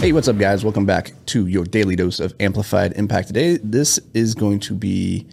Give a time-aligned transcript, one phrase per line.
[0.00, 0.64] Hey, what's up, guys?
[0.64, 3.26] Welcome back to your daily dose of amplified impact.
[3.26, 5.26] Today, this is going to be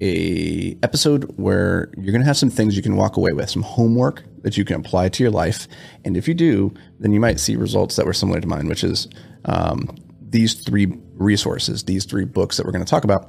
[0.00, 3.62] a episode where you're going to have some things you can walk away with, some
[3.62, 5.66] homework that you can apply to your life.
[6.04, 8.84] And if you do, then you might see results that were similar to mine, which
[8.84, 9.08] is
[9.46, 9.88] um,
[10.20, 13.28] these three resources, these three books that we're going to talk about.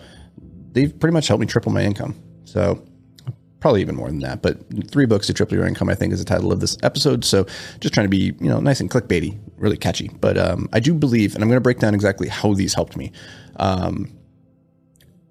[0.73, 2.21] They've pretty much helped me triple my income.
[2.45, 2.85] So
[3.63, 4.41] probably even more than that.
[4.41, 4.57] But
[4.91, 7.23] three books to triple your income, I think, is the title of this episode.
[7.23, 7.45] So
[7.79, 10.09] just trying to be, you know, nice and clickbaity, really catchy.
[10.19, 12.97] But um, I do believe, and I'm going to break down exactly how these helped
[12.97, 13.13] me.
[13.55, 14.11] Um,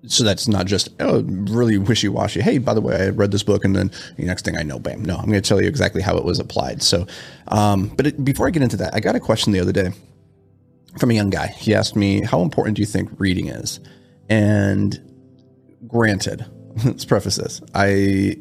[0.06, 2.40] so that's not just oh really wishy washy.
[2.40, 4.78] Hey, by the way, I read this book, and then the next thing I know,
[4.78, 5.04] bam.
[5.04, 6.82] No, I'm going to tell you exactly how it was applied.
[6.82, 7.06] So,
[7.48, 9.90] um, but it, before I get into that, I got a question the other day
[10.98, 11.48] from a young guy.
[11.48, 13.78] He asked me, "How important do you think reading is?"
[14.30, 14.98] And
[15.86, 16.46] granted,
[16.84, 18.36] let's preface this: I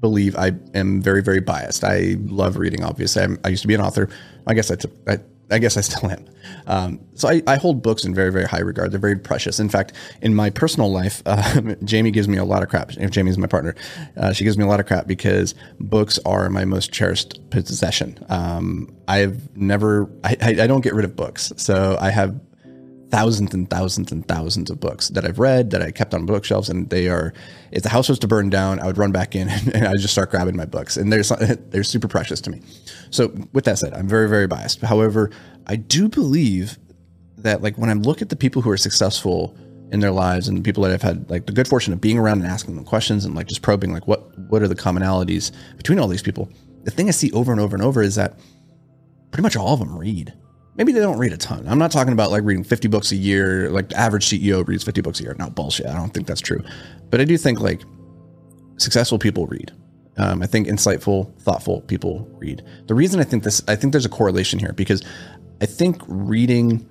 [0.00, 1.84] believe I am very, very biased.
[1.84, 2.82] I love reading.
[2.82, 4.08] Obviously, I'm, i used to be an author.
[4.46, 4.92] I guess I took.
[5.06, 5.18] I,
[5.50, 6.24] I guess I still am.
[6.66, 8.92] Um, so I, I, hold books in very, very high regard.
[8.92, 9.58] They're very precious.
[9.58, 9.92] In fact,
[10.22, 12.92] in my personal life, uh, Jamie gives me a lot of crap.
[12.96, 13.74] If Jamie's my partner,
[14.16, 18.24] uh, she gives me a lot of crap because books are my most cherished possession.
[18.28, 21.52] Um, I've never, I, I don't get rid of books.
[21.56, 22.40] So I have
[23.10, 26.68] thousands and thousands and thousands of books that I've read that I kept on bookshelves,
[26.68, 27.32] and they are.
[27.72, 29.94] If the house was to burn down, I would run back in and, and I
[29.94, 31.22] just start grabbing my books, and they're
[31.70, 32.62] they're super precious to me.
[33.10, 34.80] So with that said, I'm very very biased.
[34.80, 35.30] However,
[35.66, 36.78] I do believe
[37.38, 39.56] that like when I look at the people who are successful
[39.92, 42.18] in their lives and the people that I've had like the good fortune of being
[42.18, 45.52] around and asking them questions and like just probing like what what are the commonalities
[45.76, 46.48] between all these people.
[46.84, 48.38] The thing I see over and over and over is that
[49.30, 50.32] pretty much all of them read
[50.80, 51.68] maybe they don't read a ton.
[51.68, 55.02] I'm not talking about like reading 50 books a year, like average CEO reads 50
[55.02, 55.36] books a year.
[55.38, 55.84] No bullshit.
[55.84, 56.64] I don't think that's true.
[57.10, 57.82] But I do think like
[58.78, 59.72] successful people read.
[60.16, 62.64] Um, I think insightful, thoughtful people read.
[62.86, 65.04] The reason I think this, I think there's a correlation here because
[65.60, 66.88] I think reading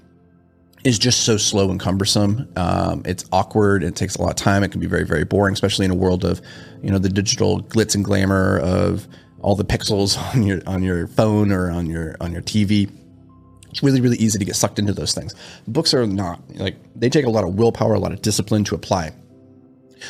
[0.83, 2.47] is just so slow and cumbersome.
[2.57, 3.83] Um, it's awkward.
[3.83, 4.61] It takes a lot of time.
[4.61, 6.43] It can be very, very boring, especially in a world of,
[6.83, 9.07] you know, the digital glitz and glamour of
[9.41, 12.87] all the pixels on your on your phone or on your on your TV
[13.69, 15.35] it's really really easy to get sucked into those things.
[15.67, 18.75] Books are not like they take a lot of willpower a lot of discipline to
[18.75, 19.11] apply.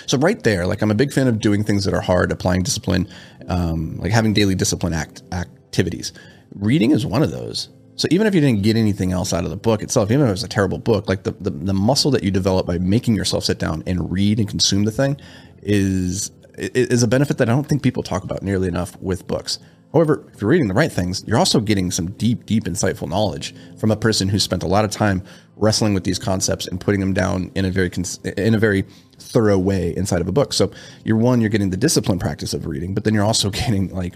[0.05, 2.61] So right there like i'm a big fan of doing things that are hard applying
[2.61, 3.07] discipline
[3.47, 6.13] um, like having daily discipline act activities.
[6.55, 7.69] Reading is one of those.
[7.95, 10.29] So even if you didn't get anything else out of the book itself even if
[10.29, 13.15] it was a terrible book like the, the, the muscle that you develop by making
[13.15, 15.19] yourself sit down and read and consume the thing
[15.61, 19.59] is is a benefit that i don't think people talk about nearly enough with books
[19.93, 23.55] However, if you're reading the right things, you're also getting some deep, deep, insightful knowledge
[23.77, 25.23] from a person who spent a lot of time
[25.55, 27.91] wrestling with these concepts and putting them down in a very
[28.37, 28.85] in a very
[29.17, 30.53] thorough way inside of a book.
[30.53, 30.71] So,
[31.03, 34.13] you're one, you're getting the discipline practice of reading, but then you're also getting like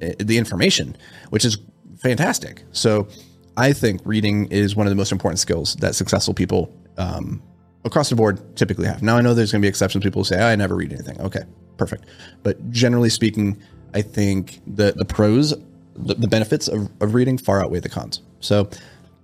[0.00, 0.96] eh, the information,
[1.30, 1.58] which is
[1.98, 2.62] fantastic.
[2.70, 3.08] So,
[3.56, 7.42] I think reading is one of the most important skills that successful people um,
[7.84, 9.02] across the board typically have.
[9.02, 10.04] Now, I know there's going to be exceptions.
[10.04, 11.42] People say, "I never read anything." Okay,
[11.76, 12.06] perfect.
[12.44, 13.60] But generally speaking,
[13.94, 15.50] I think the the pros,
[15.94, 18.20] the, the benefits of, of reading far outweigh the cons.
[18.40, 18.68] So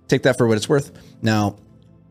[0.07, 0.91] take that for what it's worth.
[1.21, 1.57] Now,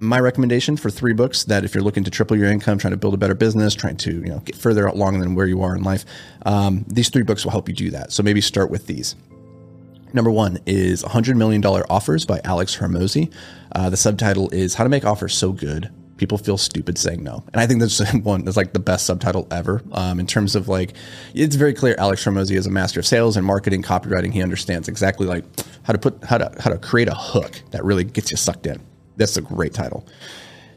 [0.00, 2.96] my recommendation for three books that if you're looking to triple your income, trying to
[2.96, 5.62] build a better business, trying to you know get further out along than where you
[5.62, 6.04] are in life,
[6.46, 8.12] um, these three books will help you do that.
[8.12, 9.16] So maybe start with these.
[10.14, 13.30] Number one is $100 Million Offers by Alex Hormozi.
[13.72, 17.42] Uh, the subtitle is How to Make Offers So Good people feel stupid saying no.
[17.52, 19.82] And I think that's one that's like the best subtitle ever.
[19.92, 20.94] Um, in terms of like,
[21.34, 24.32] it's very clear Alex Hormozi is a master of sales and marketing, copywriting.
[24.32, 25.44] He understands exactly like
[25.84, 28.66] how to put how to how to create a hook that really gets you sucked
[28.66, 28.80] in.
[29.16, 30.06] That's a great title.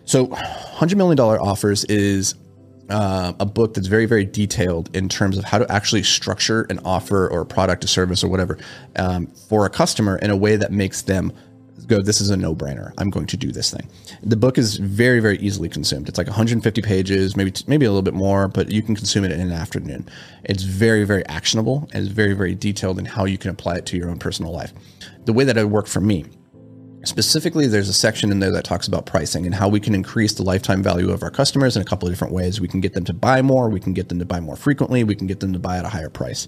[0.06, 2.36] So, hundred million dollar offers is
[2.90, 6.80] uh, a book that's very very detailed in terms of how to actually structure an
[6.86, 8.58] offer or a product, a service, or whatever
[8.98, 11.32] um, for a customer in a way that makes them
[11.88, 12.94] go, this is a no brainer.
[12.98, 13.90] I'm going to do this thing.
[14.24, 16.10] The book is very, very easily consumed.
[16.10, 19.32] It's like 150 pages, maybe, maybe a little bit more, but you can consume it
[19.32, 20.08] in an afternoon.
[20.44, 23.86] It's very, very actionable and it's very, very detailed in how you can apply it
[23.88, 24.74] to your own personal life.
[25.26, 26.26] The way that it worked for me,
[27.04, 30.34] Specifically, there's a section in there that talks about pricing and how we can increase
[30.34, 32.62] the lifetime value of our customers in a couple of different ways.
[32.62, 35.04] We can get them to buy more, we can get them to buy more frequently,
[35.04, 36.48] we can get them to buy at a higher price.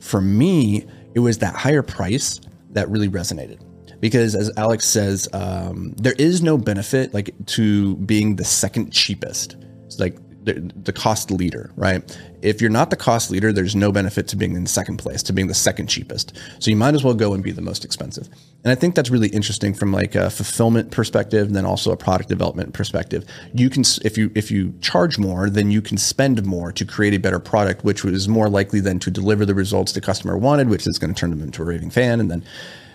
[0.00, 0.84] For me,
[1.14, 2.42] it was that higher price
[2.72, 3.60] that really resonated
[4.06, 9.56] because as Alex says, um, there is no benefit like to being the second cheapest.
[9.86, 12.16] It's like the, the cost leader, right?
[12.40, 15.32] If you're not the cost leader, there's no benefit to being in second place, to
[15.32, 16.38] being the second cheapest.
[16.60, 18.28] So you might as well go and be the most expensive.
[18.62, 21.96] And I think that's really interesting from like a fulfillment perspective, and then also a
[21.96, 23.24] product development perspective.
[23.54, 27.14] You can, if you if you charge more, then you can spend more to create
[27.14, 30.68] a better product, which is more likely than to deliver the results the customer wanted,
[30.68, 32.44] which is going to turn them into a raving fan, and then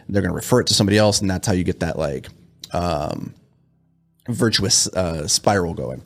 [0.10, 2.28] they're going to refer it to somebody else, and that's how you get that like
[2.74, 3.34] um,
[4.28, 6.04] virtuous uh, spiral going.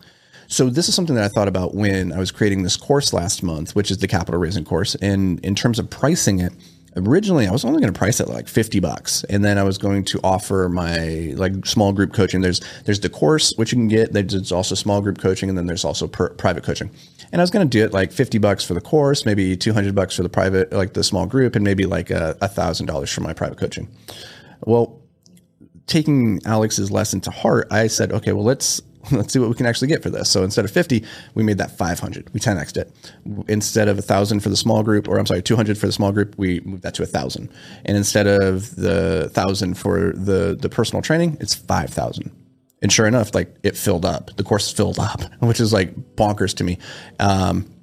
[0.47, 3.41] So this is something that I thought about when I was creating this course last
[3.41, 4.95] month, which is the capital raising course.
[4.95, 6.53] And in terms of pricing it,
[6.95, 9.23] originally I was only going to price it like 50 bucks.
[9.25, 12.41] And then I was going to offer my like small group coaching.
[12.41, 14.13] There's, there's the course, which you can get.
[14.13, 15.49] There's also small group coaching.
[15.49, 16.89] And then there's also per, private coaching.
[17.31, 19.93] And I was going to do it like 50 bucks for the course, maybe 200
[19.93, 23.11] bucks for the private, like the small group, and maybe like uh, a thousand dollars
[23.11, 23.89] for my private coaching.
[24.61, 25.01] Well,
[25.87, 29.65] taking Alex's lesson to heart, I said, okay, well, let's let's see what we can
[29.65, 30.29] actually get for this.
[30.29, 31.03] So instead of 50,
[31.33, 32.33] we made that 500.
[32.33, 32.91] We 10xed it.
[33.47, 36.35] Instead of 1,000 for the small group, or I'm sorry, 200 for the small group,
[36.37, 37.49] we moved that to 1,000.
[37.85, 42.31] And instead of the 1,000 for the, the personal training, it's 5,000.
[42.81, 44.35] And sure enough, like it filled up.
[44.37, 46.77] The course filled up, which is like bonkers to me.
[47.19, 47.74] Um,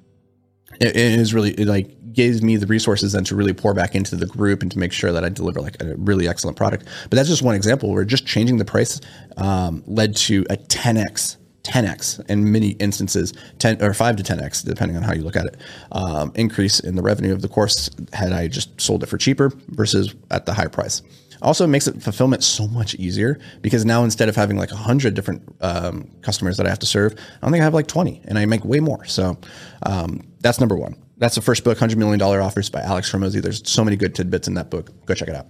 [0.79, 3.95] it, it is really it like gives me the resources then to really pour back
[3.95, 6.85] into the group and to make sure that I deliver like a really excellent product.
[7.09, 9.01] But that's just one example where just changing the price
[9.37, 14.97] um, led to a 10x 10x in many instances, 10 or 5 to 10x, depending
[14.97, 15.57] on how you look at it,
[15.91, 19.51] um, increase in the revenue of the course had I just sold it for cheaper
[19.69, 21.01] versus at the high price.
[21.41, 25.13] Also, it makes it fulfillment so much easier because now instead of having like 100
[25.13, 28.39] different um, customers that I have to serve, I think I have like 20 and
[28.39, 29.03] I make way more.
[29.05, 29.37] So
[29.85, 30.95] um, that's number one.
[31.17, 33.41] That's the first book, $100 Million Offers by Alex Hormozi.
[33.41, 34.89] There's so many good tidbits in that book.
[35.05, 35.47] Go check it out.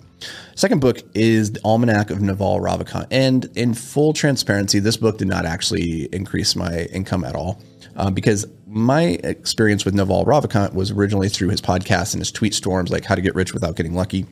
[0.56, 3.08] Second book is The Almanac of Naval Ravikant.
[3.12, 7.62] And in full transparency, this book did not actually increase my income at all
[7.96, 12.54] uh, because my experience with Naval Ravikant was originally through his podcast and his tweet
[12.54, 14.26] storms, like How to Get Rich Without Getting Lucky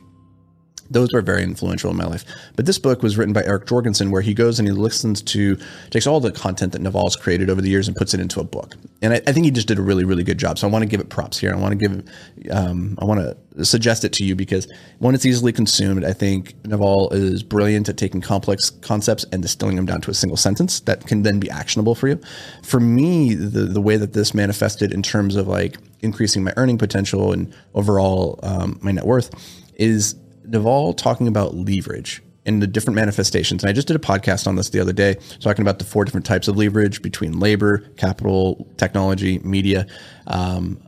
[0.92, 2.24] those were very influential in my life.
[2.56, 5.58] But this book was written by Eric Jorgenson, where he goes and he listens to,
[5.90, 8.44] takes all the content that Naval's created over the years and puts it into a
[8.44, 8.74] book.
[9.00, 10.58] And I, I think he just did a really, really good job.
[10.58, 11.52] So I want to give it props here.
[11.52, 15.26] I want to give, um, I want to suggest it to you because one, it's
[15.26, 16.04] easily consumed.
[16.04, 20.14] I think Naval is brilliant at taking complex concepts and distilling them down to a
[20.14, 22.20] single sentence that can then be actionable for you.
[22.62, 26.78] For me, the the way that this manifested in terms of like increasing my earning
[26.78, 29.30] potential and overall um, my net worth
[29.76, 33.62] is Naval talking about leverage and the different manifestations.
[33.62, 36.04] And I just did a podcast on this the other day, talking about the four
[36.04, 39.86] different types of leverage between labor, capital, technology, media.
[40.26, 40.82] Um,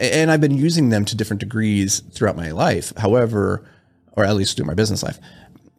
[0.00, 2.92] and I've been using them to different degrees throughout my life.
[2.96, 3.64] However,
[4.12, 5.18] or at least through my business life.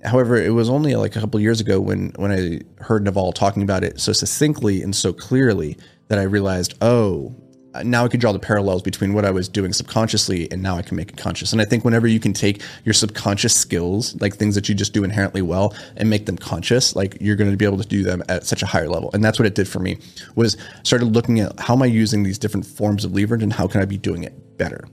[0.03, 3.61] However, it was only like a couple years ago when when I heard Naval talking
[3.61, 7.35] about it so succinctly and so clearly that I realized, oh,
[7.73, 10.75] Uh, now I could draw the parallels between what I was doing subconsciously and now
[10.75, 11.53] I can make it conscious.
[11.53, 14.93] And I think whenever you can take your subconscious skills, like things that you just
[14.93, 18.03] do inherently well, and make them conscious, like you're going to be able to do
[18.03, 19.09] them at such a higher level.
[19.13, 19.97] And that's what it did for me.
[20.35, 23.67] Was started looking at how am I using these different forms of leverage and how
[23.67, 24.85] can I be doing it better.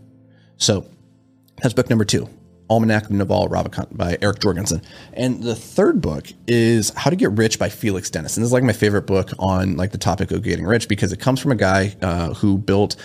[0.57, 0.87] So
[1.63, 2.29] that's book number two.
[2.71, 4.83] Almanac of Naval Ravikant by Eric Jorgenson.
[5.13, 8.37] And the third book is How to Get Rich by Felix Dennis.
[8.37, 11.13] And this is like my favorite book on like the topic of getting rich because
[11.13, 12.97] it comes from a guy uh, who built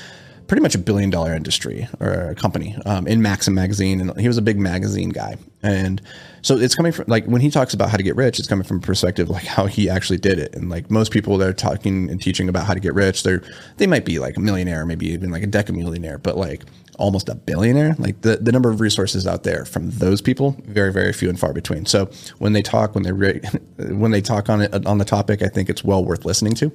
[0.47, 4.01] pretty much a billion dollar industry or a company um, in Maxim magazine.
[4.01, 5.37] And he was a big magazine guy.
[5.61, 6.01] And
[6.41, 8.65] so it's coming from like when he talks about how to get rich, it's coming
[8.65, 10.53] from a perspective like how he actually did it.
[10.55, 13.41] And like most people that are talking and teaching about how to get rich, they're,
[13.77, 16.63] they might be like a millionaire, maybe even like a decamillionaire, but like
[16.97, 17.95] almost a billionaire.
[17.97, 21.39] Like the, the number of resources out there from those people, very, very few and
[21.39, 21.85] far between.
[21.85, 22.09] So
[22.39, 23.41] when they talk, when they re-
[23.77, 26.71] when they talk on it on the topic, I think it's well worth listening to.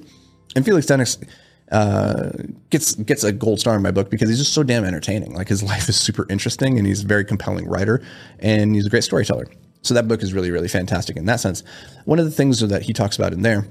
[0.55, 1.17] And Felix Dennis
[1.71, 2.31] uh,
[2.69, 5.33] gets gets a gold star in my book because he's just so damn entertaining.
[5.33, 8.01] Like his life is super interesting, and he's a very compelling writer,
[8.39, 9.47] and he's a great storyteller.
[9.81, 11.63] So that book is really, really fantastic in that sense.
[12.05, 13.65] One of the things that he talks about in there,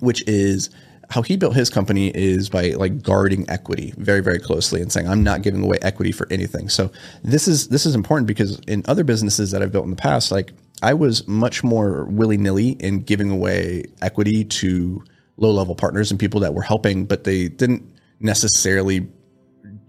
[0.00, 0.68] which is
[1.10, 5.08] how he built his company is by like guarding equity very very closely and saying
[5.08, 6.90] i'm not giving away equity for anything so
[7.22, 10.30] this is this is important because in other businesses that i've built in the past
[10.30, 15.02] like i was much more willy-nilly in giving away equity to
[15.36, 17.82] low level partners and people that were helping but they didn't
[18.20, 19.06] necessarily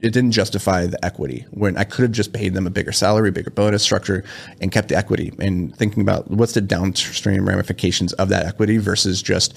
[0.01, 3.31] it didn't justify the equity when I could have just paid them a bigger salary,
[3.31, 4.23] bigger bonus structure,
[4.61, 5.33] and kept the equity.
[5.39, 9.55] And thinking about what's the downstream ramifications of that equity versus just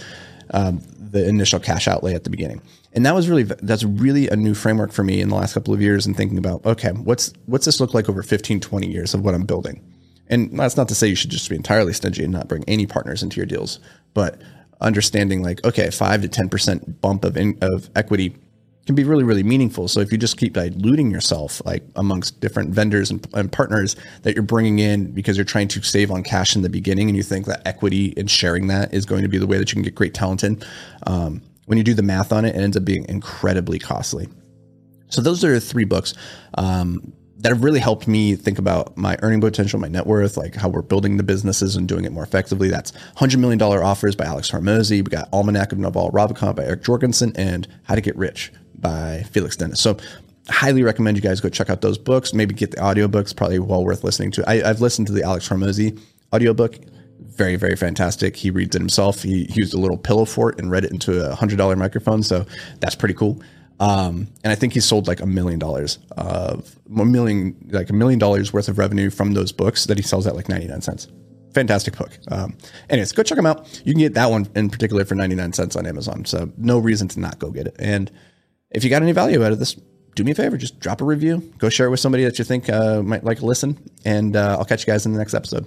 [0.53, 2.63] um, the initial cash outlay at the beginning.
[2.93, 5.73] And that was really that's really a new framework for me in the last couple
[5.73, 9.15] of years and thinking about okay, what's what's this look like over 15 20 years
[9.15, 9.83] of what I'm building.
[10.29, 12.87] And that's not to say you should just be entirely stingy and not bring any
[12.87, 13.81] partners into your deals,
[14.15, 14.41] but
[14.81, 18.37] understanding like, okay, five to 10% bump of, in, of equity
[18.87, 19.89] can be really, really meaningful.
[19.89, 24.35] So if you just keep diluting yourself, like amongst different vendors and, and, partners that
[24.35, 27.23] you're bringing in because you're trying to save on cash in the beginning, and you
[27.23, 29.83] think that equity and sharing that is going to be the way that you can
[29.83, 30.63] get great talent in,
[31.07, 34.29] um, when you do the math on it, it ends up being incredibly costly.
[35.09, 36.15] So those are three books.
[36.55, 40.55] Um, that have really helped me think about my earning potential, my net worth, like
[40.55, 42.69] how we're building the businesses and doing it more effectively.
[42.69, 45.03] That's $100 million offers by Alex Hormozi.
[45.03, 49.25] We got Almanac of Naval Ravikant by Eric Jorgenson and How to Get Rich by
[49.31, 49.81] Felix Dennis.
[49.81, 49.97] So
[50.49, 52.35] highly recommend you guys go check out those books.
[52.35, 54.49] Maybe get the audiobooks, probably well worth listening to.
[54.49, 56.01] I, have listened to the Alex Hormozi
[56.33, 56.77] audiobook.
[57.19, 58.37] Very, very fantastic.
[58.37, 59.23] He reads it himself.
[59.23, 62.23] He, he used a little pillow fort and read it into a hundred dollar microphone.
[62.23, 62.45] So
[62.81, 63.41] that's pretty cool.
[63.79, 67.95] Um, and I think he sold like a million dollars of a million, like a
[67.95, 71.09] million dollars worth of revenue from those books that he sells at like 99 cents.
[71.55, 72.11] Fantastic book.
[72.29, 72.57] Um,
[72.91, 73.81] anyways, go check them out.
[73.85, 76.27] You can get that one in particular for 99 cents on Amazon.
[76.27, 77.77] So no reason to not go get it.
[77.79, 78.11] And
[78.71, 79.75] if you got any value out of this,
[80.15, 82.45] do me a favor, just drop a review, go share it with somebody that you
[82.45, 83.79] think uh, might like to listen.
[84.05, 85.67] And uh, I'll catch you guys in the next episode.